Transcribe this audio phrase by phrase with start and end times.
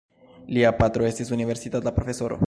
[0.57, 2.39] Lia patro estis universitata profesoro.